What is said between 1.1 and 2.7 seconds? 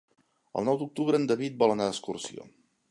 en David vol anar d'excursió.